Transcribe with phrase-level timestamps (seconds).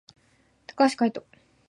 [0.65, 1.23] 高橋海人